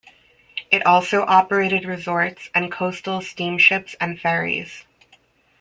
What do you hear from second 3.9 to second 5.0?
and ferries.